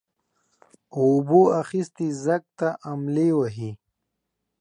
[0.97, 3.71] اوبو اخيستى ځگ ته املې وهي.